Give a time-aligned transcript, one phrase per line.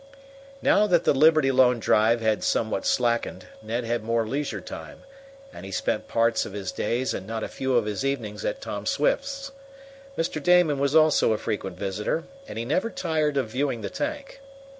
[0.63, 5.03] Now that the Liberty Loan drive had somewhat slackened, Ned had more leisure time,
[5.53, 8.61] and he spent parts of his days and not a few of his evenings at
[8.61, 9.51] Tom Swift's.
[10.17, 10.41] Mr.
[10.41, 14.41] Damon was also a frequent visitor, and he never tired of viewing the tank.